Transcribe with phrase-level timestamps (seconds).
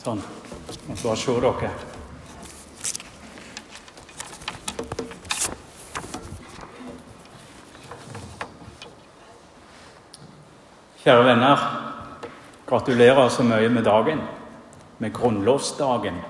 [0.00, 0.20] Sånn.
[0.72, 1.70] Skal jeg se dere.
[11.02, 11.68] Kjære venner.
[12.70, 14.24] Gratulerer så mye med dagen,
[15.04, 16.24] med grunnlovsdagen.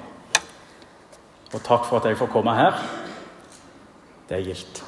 [1.55, 2.85] Og takk for at jeg får komme her.
[4.27, 4.85] Det er gildt.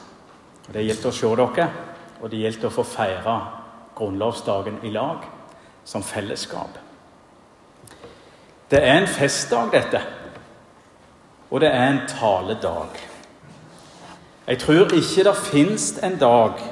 [0.67, 1.73] Det er gildt å se dere,
[2.19, 3.43] og det er gildt å få feire
[3.95, 5.23] grunnlovsdagen i lag,
[5.85, 6.89] som fellesskap.
[8.73, 10.01] Det er en festdag, dette.
[11.51, 12.95] Og det er en taledag.
[14.47, 16.63] Jeg tror ikke det fins en dag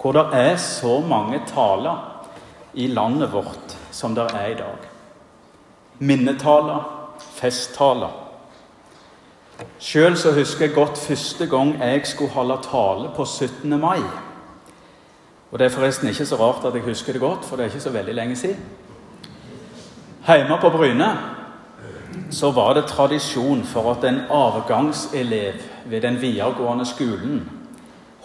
[0.00, 2.24] hvor det er så mange taler
[2.74, 4.88] i landet vårt som det er i dag.
[5.98, 6.80] Minnetaler,
[7.18, 8.16] festtaler.
[9.78, 13.80] Sjøl så husker jeg godt første gang jeg skulle holde tale på 17.
[13.80, 14.00] mai.
[15.50, 17.68] Og Det er forresten ikke så rart at jeg husker det godt, for det er
[17.68, 18.64] ikke så veldig lenge siden.
[20.28, 21.16] Hjemme på Bryne
[22.30, 25.54] så var det tradisjon for at en avgangselev
[25.88, 27.38] ved den videregående skolen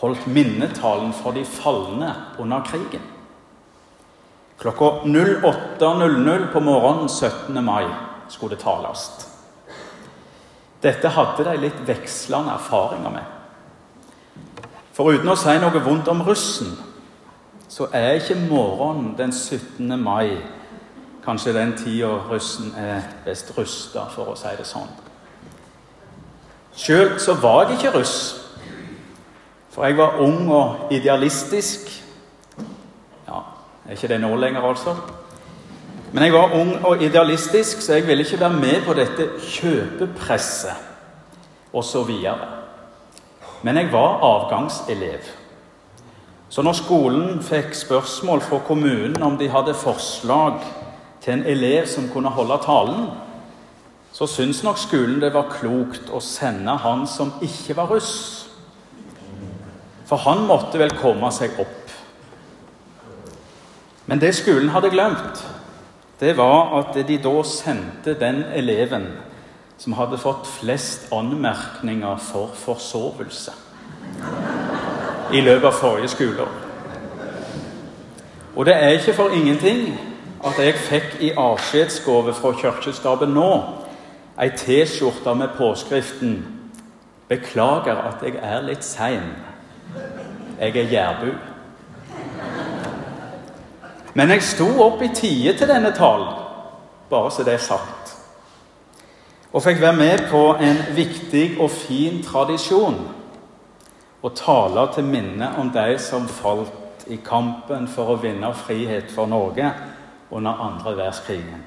[0.01, 3.05] holdt minnetalen for de falne under krigen.
[4.59, 7.63] Klokka 08.00 på morgenen 17.
[7.63, 7.85] mai
[8.29, 9.05] skulle det tales.
[10.83, 13.23] Dette hadde de litt vekslende erfaringer med.
[14.91, 16.75] For uten å si noe vondt om russen,
[17.71, 19.87] så er ikke morgenen den 17.
[20.03, 20.35] mai
[21.25, 24.89] kanskje den tida russen er best rusta, for å si det sånn.
[26.75, 28.15] Sjøl så var jeg ikke russ,
[29.73, 31.89] for jeg var ung og idealistisk.
[33.27, 33.39] Ja,
[33.85, 34.95] er ikke det nå lenger, altså.
[36.13, 40.75] Men jeg var ung og idealistisk, så jeg ville ikke være med på dette kjøpepresset
[41.73, 42.11] osv.
[43.63, 45.19] Men jeg var avgangselev.
[46.49, 50.53] Så når skolen fikk spørsmål fra kommunen om de hadde forslag
[51.23, 53.07] til en elev som kunne holde talen,
[54.13, 58.13] så syns nok skolen det var klokt å sende han som ikke var russ.
[60.05, 61.93] For han måtte vel komme seg opp.
[64.05, 65.45] Men det skolen hadde glemt,
[66.19, 69.07] det var at de da sendte den eleven
[69.79, 73.55] som hadde fått flest anmerkninger for forsovelse
[75.33, 76.51] i løpet av forrige skoleår.
[78.53, 79.87] Og det er ikke for ingenting
[80.43, 83.49] at jeg fikk i avskjedsgave fra kirkestaben nå
[84.41, 86.45] ei T-skjorte med påskriften
[87.29, 89.35] 'Beklager at jeg er litt sein.
[90.59, 91.37] Jeg er jærbu'.
[94.13, 96.33] Men jeg sto opp i tide til denne talen,
[97.09, 98.17] bare så det er sagt.
[99.53, 103.07] Og fikk være med på en viktig og fin tradisjon.
[104.23, 109.25] Å tale til minne om de som falt i kampen for å vinne frihet for
[109.25, 109.71] Norge
[110.33, 111.63] under andre verdenskrigen.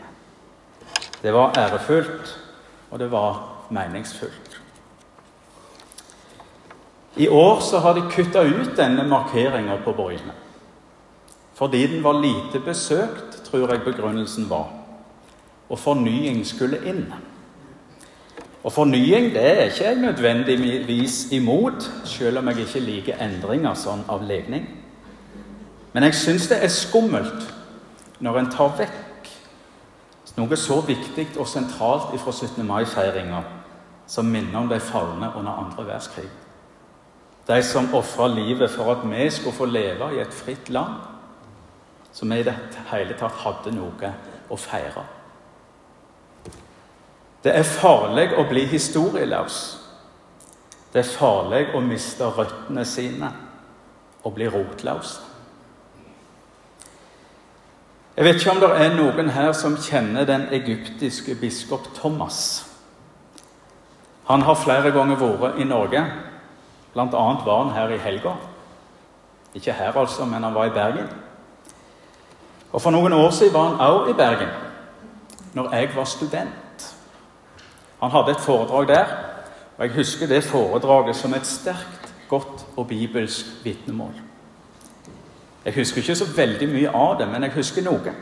[1.22, 2.38] Det var ærefullt,
[2.90, 4.60] og det var meningsfullt.
[7.16, 10.32] I år så har de kutta ut denne markeringa på Bryne.
[11.54, 14.68] Fordi den var lite besøkt, tror jeg begrunnelsen var.
[15.68, 17.06] Og fornying skulle inn.
[18.64, 24.04] Og fornying det er ikke jeg nødvendigvis imot, selv om jeg ikke liker endringer sånn
[24.08, 24.68] av legning.
[25.92, 27.55] Men jeg syns det er skummelt
[28.20, 29.06] når en tar vekk
[30.36, 32.60] noe så viktig og sentralt fra 17.
[32.66, 33.42] mai-feiringa
[34.06, 36.28] som minner om de falne under andre verdenskrig.
[37.46, 41.12] De som ofra livet for at vi skulle få leve i et fritt land
[42.12, 42.54] Som vi i det
[42.88, 44.10] hele tatt hadde noe
[44.48, 45.02] å feire.
[47.44, 49.58] Det er farlig å bli historieløs.
[50.92, 53.28] Det er farlig å miste røttene sine
[54.24, 55.18] og bli rotløs.
[58.16, 62.64] Jeg vet ikke om det er noen her som kjenner den egyptiske biskop Thomas.
[64.24, 66.00] Han har flere ganger vært i Norge.
[66.94, 68.32] Blant annet var han her i helga.
[69.54, 71.10] Ikke her, altså, men han var i Bergen.
[72.72, 74.48] Og For noen år siden var han også i Bergen,
[75.52, 76.96] når jeg var student.
[78.00, 79.12] Han hadde et foredrag der,
[79.76, 84.25] og jeg husker det foredraget som et sterkt, godt og bibelsk vitnemål.
[85.66, 88.12] Jeg husker ikke så veldig mye av det, men jeg husker noe.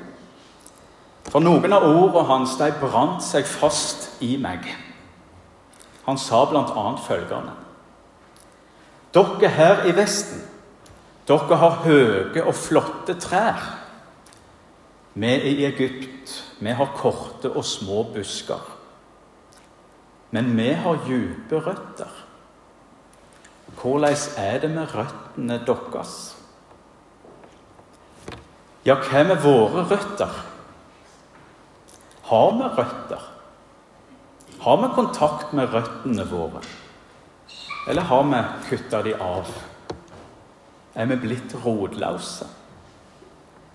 [1.29, 4.65] For noen av ordene hans de brant seg fast i meg.
[6.07, 6.85] Han sa bl.a.
[7.05, 7.53] følgende
[9.15, 10.41] Dere her i Vesten,
[11.29, 13.61] dere har høye og flotte trær.
[15.15, 18.73] Vi i Egypt, vi har korte og små busker.
[20.35, 22.11] Men vi har dype røtter.
[23.79, 26.17] Hvordan er det med røttene deres?
[28.85, 30.41] Ja, hvem er våre røtter?
[32.29, 33.23] Har vi røtter?
[34.61, 36.61] Har vi kontakt med røttene våre?
[37.89, 39.49] Eller har vi kutta de av?
[40.95, 42.47] Er vi blitt rotløse?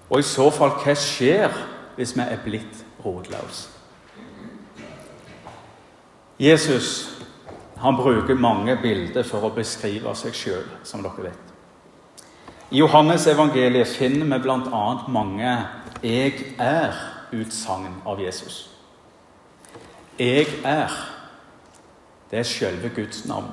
[0.09, 1.53] Og i så fall, hva skjer
[1.97, 3.69] hvis vi er blitt rotløse?
[6.39, 7.09] Jesus
[7.79, 11.48] han bruker mange bilder for å beskrive seg sjøl, som dere vet.
[12.71, 14.97] I Johannes evangeliet finner vi bl.a.
[15.07, 15.57] mange
[16.03, 18.69] 'jeg er'-utsagn av Jesus.
[20.19, 21.09] 'Jeg er'
[22.31, 23.49] det er selve Guds navn.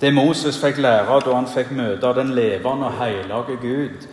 [0.00, 4.08] Det Moses fikk lære da han fikk møte den levende og hellige Gud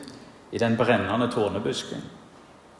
[0.52, 2.04] i den brennende tornebusken,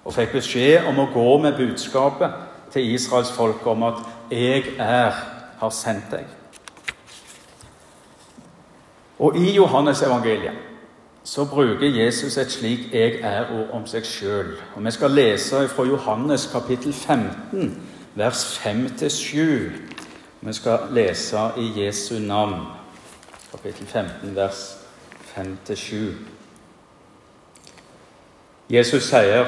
[0.06, 2.32] og fikk beskjed om å gå med budskapet
[2.72, 3.96] til Israels folk om at
[4.32, 5.14] 'jeg er'
[5.60, 6.37] har sendt deg.
[9.20, 10.54] Og i Johannes evangeliet
[11.24, 14.56] så bruker Jesus et slik 'jeg er'-ord om seg sjøl.
[14.78, 17.82] Vi skal lese fra Johannes kapittel 15,
[18.16, 19.72] vers 5-7.
[20.42, 22.62] Vi skal lese i Jesu navn,
[23.52, 24.78] kapittel 15, vers
[25.22, 25.96] 5-7.
[28.70, 29.46] Jesus sier,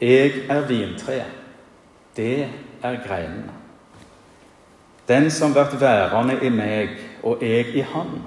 [0.00, 1.32] 'Jeg er vintreet,
[2.16, 2.48] det
[2.82, 3.52] er greinene'.
[5.08, 6.88] Den som blir værende i meg
[7.22, 8.22] og jeg i han,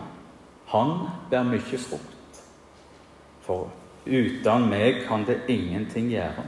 [0.75, 0.93] han
[1.31, 2.43] bærer mye frukt.
[3.45, 3.69] For
[4.05, 6.45] uten meg kan det ingenting gjøre.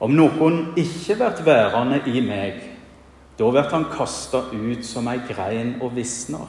[0.00, 2.58] Om noen ikke blir værende i meg,
[3.38, 6.44] da blir han kasta ut som ei grein og visner.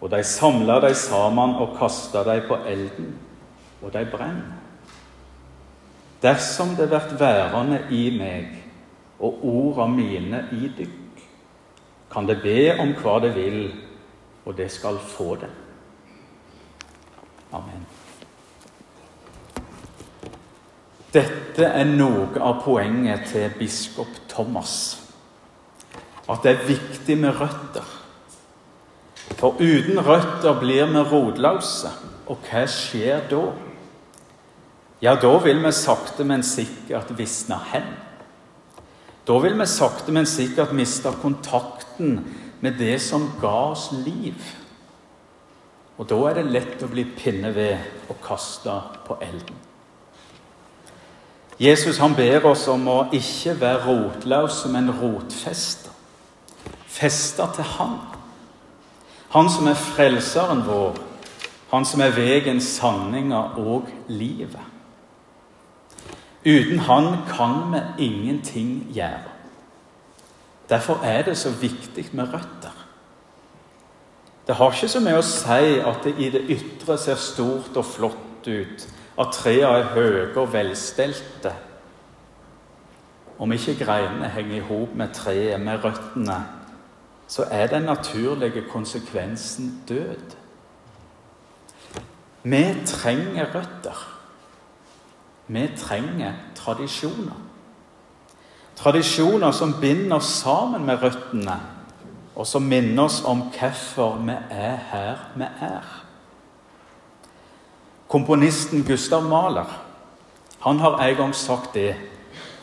[0.00, 3.12] Og de samler de sammen og kaster de på elden,
[3.82, 4.56] og de brenner.
[6.22, 8.56] Dersom det blir værende i meg,
[9.20, 11.24] og orda mine i dykk,
[12.10, 13.60] kan det be om hva det vil,
[14.44, 15.50] og det skal få det.
[17.52, 17.86] Amen.
[21.10, 24.74] Dette er noe av poenget til biskop Thomas.
[26.30, 27.96] At det er viktig med røtter.
[29.40, 31.90] For uten røtter blir vi rotløse.
[32.30, 33.42] Og hva skjer da?
[35.02, 37.88] Ja, da vil vi sakte, men sikkert visne hen.
[39.26, 42.20] Da vil vi sakte, men sikkert miste kontakten
[42.60, 44.36] med det som ga oss liv.
[45.98, 49.56] Og da er det lett å bli pinneved og kasta på elden.
[51.60, 55.92] Jesus han ber oss om å ikke være rotløse, men rotfester.
[56.88, 57.98] Fester til Han.
[59.30, 60.96] Han som er frelseren vår,
[61.70, 64.64] han som er veien, sanninga og livet.
[66.44, 69.39] Uten Han kan vi ingenting gjøre.
[70.70, 72.76] Derfor er det så viktig med røtter.
[74.46, 77.86] Det har ikke så mye å si at det i det ytre ser stort og
[77.86, 78.86] flott ut,
[79.20, 81.52] at trærne er høye og velstelte.
[83.38, 86.38] Om ikke greinene henger i hop med treet, med røttene,
[87.30, 90.34] så er den naturlige konsekvensen død.
[92.42, 94.02] Vi trenger røtter.
[95.46, 97.49] Vi trenger tradisjoner.
[98.80, 101.58] Tradisjoner som binder oss sammen med røttene,
[102.36, 105.90] og som minner oss om hvorfor vi er her vi er.
[108.08, 109.68] Komponisten Gustav Mahler
[110.60, 111.94] han har en gang sagt det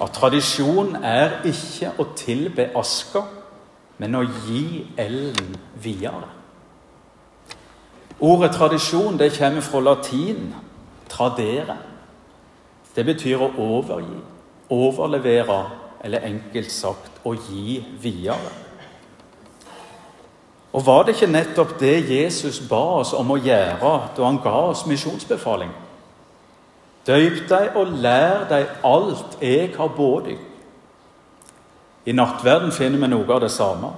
[0.01, 3.23] at tradisjon er ikke å tilbe aska,
[3.97, 6.29] men å gi elden videre.
[8.19, 10.53] Ordet tradisjon det kommer fra latin
[11.09, 11.77] 'tradere'.
[12.95, 14.21] Det betyr å overgi,
[14.69, 18.53] overlevere, eller enkelt sagt å gi videre.
[20.77, 24.55] Og var det ikke nettopp det Jesus ba oss om å gjøre da han ga
[24.69, 25.71] oss misjonsbefaling?
[27.07, 30.43] Døyp deg og lær deg alt jeg har båret deg.
[32.07, 33.89] I nattverden finner vi noe av det samme.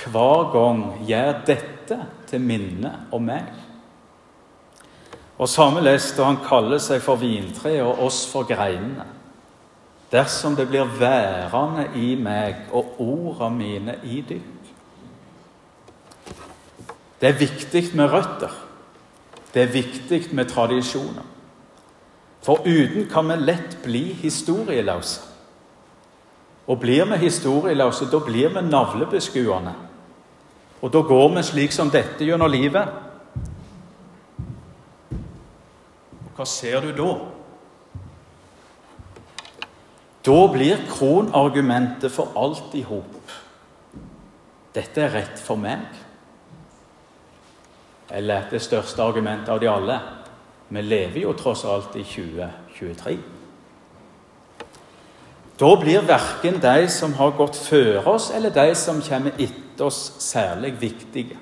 [0.00, 1.98] Hver gang gjør dette
[2.30, 3.50] til minne om meg.
[5.36, 9.04] Og samme lest da han kaller seg for vintreet og oss for greinene.
[10.14, 14.68] Dersom det blir værende i meg og orda mine i dykk.
[17.20, 18.54] Det er viktig med røtter.
[19.54, 21.26] Det er viktig med tradisjoner.
[22.42, 25.20] For uten kan vi lett bli historieløse.
[26.66, 29.72] Og blir vi historieløse, da blir vi navlebeskuende.
[30.82, 32.88] Og da går vi slik som dette gjennom livet.
[36.24, 37.14] Og Hva ser du da?
[40.24, 43.32] Da blir kronargumentet for alt i hop.
[44.74, 45.84] Dette er rett for meg.
[48.10, 49.98] Eller det største argumentet av de alle.
[50.68, 53.18] Vi lever jo tross alt i 2023.
[55.60, 60.16] Da blir verken de som har gått før oss, eller de som kommer etter oss,
[60.18, 61.36] særlig viktige.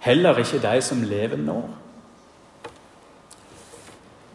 [0.00, 1.60] Heller ikke de som lever nå.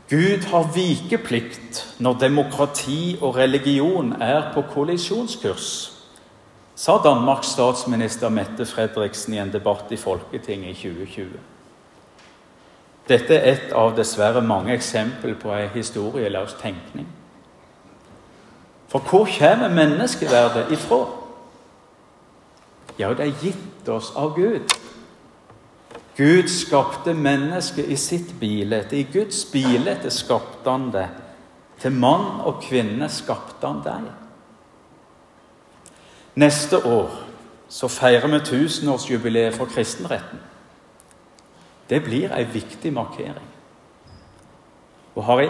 [0.10, 5.92] Gud har vikeplikt når demokrati og religion er på kollisjonskurs,
[6.76, 11.40] sa Danmarks statsminister Mette Fredriksen i en debatt i Folketinget i 2020.
[13.10, 17.08] Dette er et av dessverre mange eksempel på ei historieløs tenkning.
[18.90, 21.06] For hvor kommer menneskeverdet ifra?
[23.00, 24.70] Ja, det er gitt oss av Gud.
[26.16, 28.86] Gud skapte mennesket i sitt bilde.
[28.92, 31.10] I Guds bilde skapte han det.
[31.80, 34.06] Til mann og kvinne skapte han deg.
[36.40, 37.12] Neste år
[37.70, 40.40] så feirer vi tusenårsjubileet for kristenretten.
[41.90, 43.52] Det blir ei viktig markering.
[45.16, 45.50] Og Harry,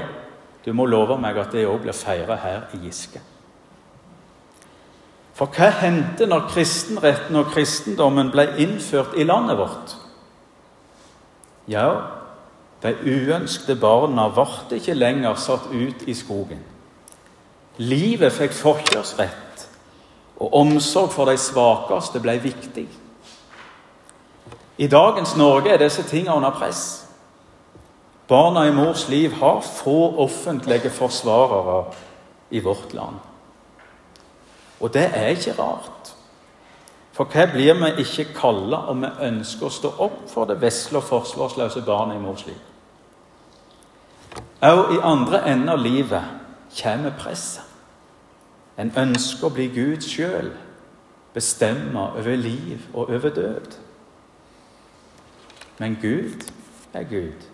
[0.65, 3.21] du må love meg at det òg blir feira her i Giske.
[5.35, 9.95] For hva hendte når kristenretten og kristendommen ble innført i landet vårt?
[11.67, 11.89] Ja,
[12.83, 16.61] de uønskede barna ble ikke lenger satt ut i skogen.
[17.77, 19.65] Livet fikk forkjørsrett,
[20.39, 22.85] og omsorg for de svakeste ble viktig.
[24.77, 27.05] I dagens Norge er disse tingene under press.
[28.27, 31.93] Barna i mors liv har få offentlige forsvarere
[32.51, 33.21] i vårt land.
[34.79, 36.14] Og det er ikke rart.
[37.15, 40.99] For hva blir vi ikke kalla om vi ønsker å stå opp for det vesle
[40.99, 42.59] og forsvarsløse barnet i mors liv?
[44.65, 46.27] Òg i andre enden av livet
[46.75, 47.63] kommer presset.
[48.77, 50.51] En ønsker å bli Gud sjøl,
[51.33, 53.77] bestemme over liv og over død.
[55.79, 56.43] Men Gud
[56.93, 57.47] er Gud.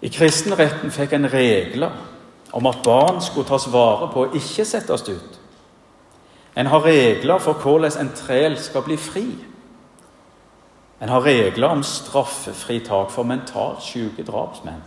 [0.00, 1.92] I kristenretten fikk en regler
[2.52, 5.35] om at barn skulle tas vare på og ikke settes ut.
[6.56, 9.26] En har regler for hvordan en træl skal bli fri.
[11.02, 14.82] En har regler om straffefritak for mentalt syke drapsmenn.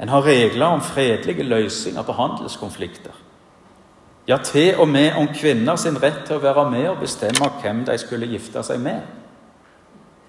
[0.00, 3.10] En har regler om fredelige løsninger på handelskonflikter.
[4.28, 7.84] Ja, til og med om kvinner sin rett til å være med og bestemme hvem
[7.84, 9.00] de skulle gifte seg med.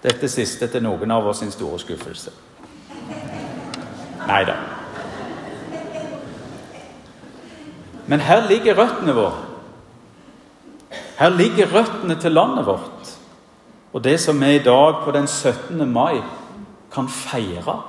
[0.04, 2.34] Dette siste til noen av oss sin store skuffelse.
[4.26, 4.58] Nei da.
[8.08, 9.51] Men her ligger røttene våre.
[11.22, 13.10] Her ligger røttene til landet vårt.
[13.94, 15.92] Og det som vi i dag, på den 17.
[15.92, 16.22] mai,
[16.92, 17.82] kan feire.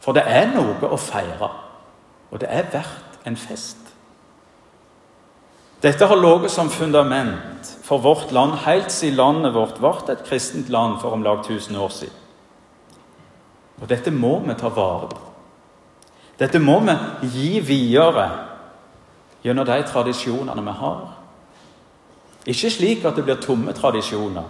[0.00, 1.48] For det er noe å feire,
[2.30, 3.78] og det er verdt en fest.
[5.80, 10.68] Dette har ligget som fundament for vårt land helt siden landet vårt ble et kristent
[10.68, 12.16] land for om lag 1000 år siden.
[13.80, 15.22] Og dette må vi ta vare på.
[16.38, 16.96] Dette må vi
[17.32, 18.28] gi videre
[19.44, 21.19] gjennom de tradisjonene vi har.
[22.46, 24.48] Ikke slik at det blir tomme tradisjoner,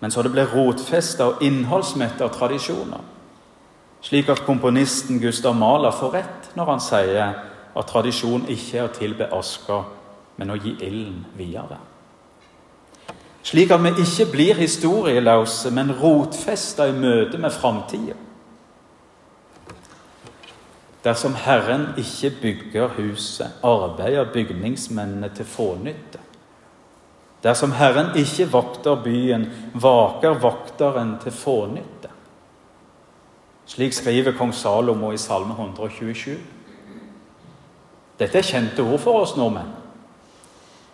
[0.00, 3.02] men så det blir rotfesta og innholdsmetta tradisjoner.
[4.06, 7.38] Slik at komponisten Gustav Mahler får rett når han sier
[7.76, 9.80] at tradisjon ikke er å tilbe aska,
[10.36, 11.80] men å gi ilden videre.
[13.46, 18.16] Slik at vi ikke blir historieløse, men rotfesta i møte med framtida.
[21.06, 26.25] Dersom Herren ikke bygger huset, arbeider bygningsmennene til fånytte.
[27.46, 32.10] Dersom Herren ikke vokter byen, vaker vokteren til fånytte.
[33.66, 36.38] Slik skriver kong Salomo i Salme 127.
[38.18, 39.70] Dette er kjente ord for oss nordmenn.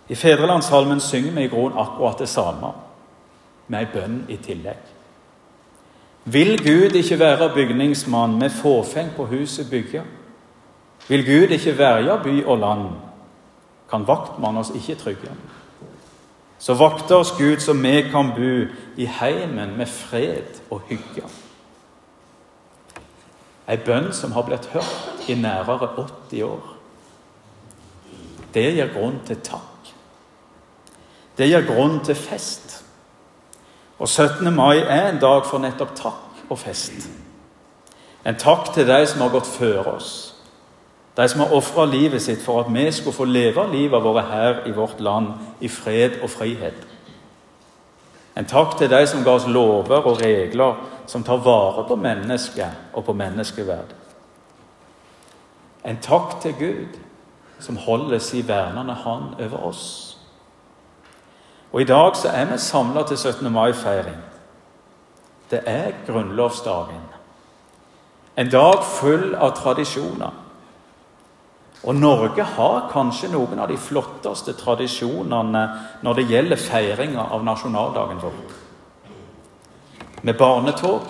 [0.08, 2.72] I Fedrelandssalmen synger vi i grunnen akkurat det samme,
[3.68, 4.90] med ei bønn i tillegg.
[6.24, 10.02] Vil Gud ikke være bygningsmann med fåfeng på huset bygge?
[11.08, 12.86] Vil Gud ikke verje by og land,
[13.90, 15.32] kan vaktmann oss ikke trygge.
[16.62, 18.50] Så vakter oss Gud så vi kan bo
[18.96, 21.24] i heimen med fred og hygge.
[23.66, 25.88] Ei bønn som har blitt hørt i nærere
[26.30, 26.68] 80 år.
[28.54, 29.90] Det gir grunn til takk.
[31.38, 32.84] Det gir grunn til fest.
[33.98, 34.54] Og 17.
[34.54, 37.08] mai er en dag for nettopp takk og fest.
[38.26, 40.31] En takk til de som har gått før oss.
[41.16, 44.66] De som har ofra livet sitt for at vi skulle få leve livet vårt her
[44.66, 45.26] i vårt land
[45.60, 46.86] i fred og frihet.
[48.36, 52.94] En takk til de som ga oss lover og regler som tar vare på mennesket
[52.94, 53.92] og på menneskeverd.
[55.84, 56.98] En takk til Gud
[57.58, 60.18] som holder sin vernende hånd over oss.
[61.72, 63.52] Og i dag så er vi samla til 17.
[63.52, 64.20] mai-feiring.
[65.50, 67.04] Det er grunnlovsdagen.
[68.36, 70.41] En dag full av tradisjoner.
[71.82, 75.62] Og Norge har kanskje noen av de flotteste tradisjonene
[76.02, 78.36] når det gjelder feiringa av nasjonaldagen vår.
[80.22, 81.08] Med barnetog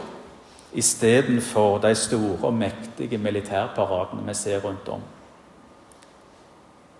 [0.72, 5.02] istedenfor de store og mektige militærparadene vi ser rundt om.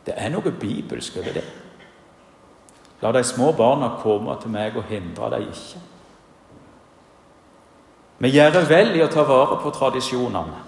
[0.06, 1.46] Det er noe bibelsk over det.
[3.02, 5.80] La de små barna komme til meg og hindre dem ikke.
[8.18, 10.60] Vi gjør vel i å ta vare på tradisjonene.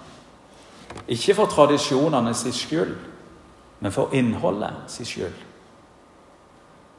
[1.09, 2.97] Ikke for tradisjonene sin skyld,
[3.81, 5.35] men for innholdet sin skyld.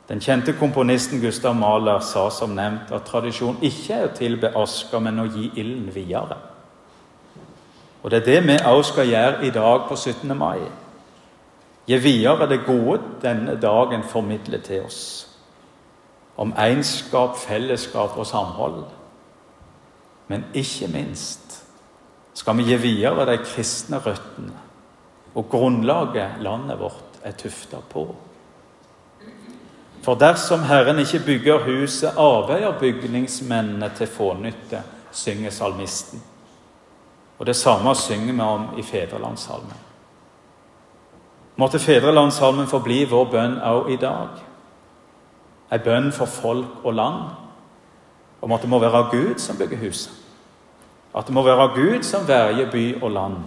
[0.09, 5.00] Den kjente komponisten Gustav Mahler sa som nevnt at tradisjon ikke er å tilbe aska,
[5.00, 6.38] men å gi ilden videre.
[8.03, 10.38] Og Det er det vi også skal gjøre i dag på 17.
[10.38, 10.59] mai.
[11.88, 15.27] Gi videre det gode denne dagen formidler til oss.
[16.38, 18.83] Om egenskap, fellesskap og samhold.
[20.27, 21.64] Men ikke minst
[22.35, 24.61] skal vi gi videre de kristne røttene
[25.35, 28.05] og grunnlaget landet vårt er tufta på.
[30.05, 36.21] For dersom Herren ikke bygger huset, arbeider bygningsmennene til fånytte, synger salmisten.
[37.39, 39.81] Og det samme synger vi om i Fedrelandssalmen.
[41.55, 44.43] Måtte Fedrelandssalmen forbli vår bønn òg i dag.
[45.71, 47.23] Ei bønn for folk og land,
[48.41, 50.25] om at det må være Gud som bygger huset.
[51.15, 53.38] At det må være Gud som verger by og land,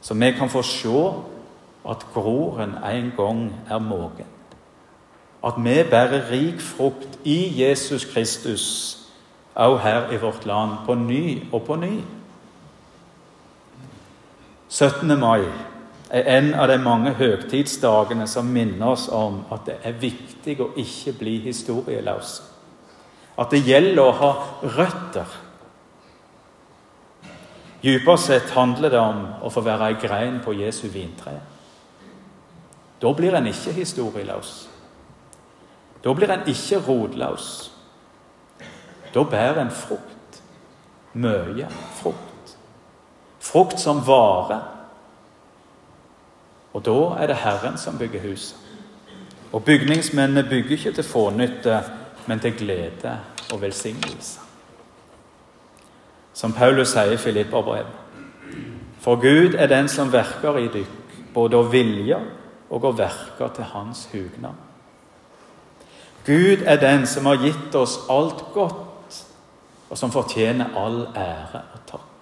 [0.00, 1.12] så vi kan få se
[1.90, 4.32] at groren en gang er mogen
[5.46, 8.98] at vi bærer rik frukt i Jesus Kristus,
[9.54, 12.00] også her i vårt land, på ny og på ny.
[14.68, 15.18] 17.
[15.18, 15.44] mai
[16.10, 20.72] er en av de mange høgtidsdagene som minner oss om at det er viktig å
[20.76, 22.40] ikke bli historieløs.
[23.38, 25.30] At det gjelder å ha røtter.
[27.86, 31.36] Dypere sett handler det om å få være ei grein på Jesu vintre.
[32.98, 34.54] Da blir en ikke historieløs.
[36.02, 37.50] Da blir en ikke rotløs.
[39.14, 40.40] Da bærer en frukt.
[41.14, 41.68] Mye
[42.00, 42.56] frukt.
[43.38, 44.64] Frukt som varer.
[46.74, 48.58] Og da er det Herren som bygger huset.
[49.52, 51.78] Og bygningsmennene bygger ikke til fånytte,
[52.26, 53.14] men til glede
[53.52, 54.45] og velsignelse.
[56.36, 58.02] Som Paulus sier i Filipperbrevet.
[59.00, 62.18] For Gud er den som verker i dykk, både å vilje
[62.70, 64.58] og å verke til Hans hugnad.
[66.26, 69.22] Gud er den som har gitt oss alt godt,
[69.86, 72.12] og som fortjener all ære og takk.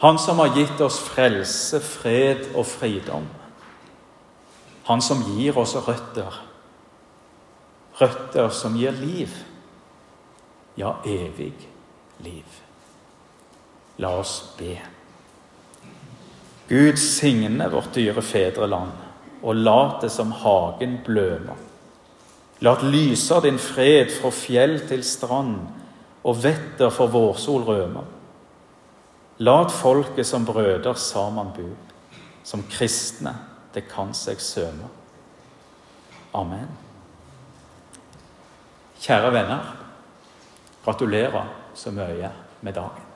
[0.00, 3.26] Han som har gitt oss frelse, fred og fridom.
[4.88, 6.40] Han som gir oss røtter.
[8.00, 9.34] Røtter som gir liv.
[10.78, 11.52] Ja, evig
[12.24, 12.60] liv.
[13.98, 14.76] La oss be.
[16.68, 18.92] Gud signe vårt dyre fedreland,
[19.42, 21.56] og la det som hagen bløme.
[22.60, 25.56] La det lyser din fred fra fjell til strand
[26.22, 27.64] og vetter for vårsol
[29.40, 31.68] La det folket som brøder sammen bu,
[32.44, 33.34] som kristne
[33.74, 34.88] det kan seg søme.
[36.34, 36.68] Amen.
[39.00, 39.76] Kjære venner.
[40.84, 43.09] Gratulerer så mye med dagen.